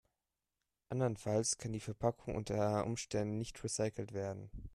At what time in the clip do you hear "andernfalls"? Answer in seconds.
0.89-1.59